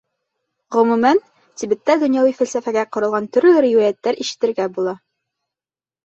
[0.75, 1.19] Ғөмүмән,
[1.61, 4.95] Тибетта донъяуи фәлсәфәгә ҡоролған төрлө риүәйәттәр ишетергә була.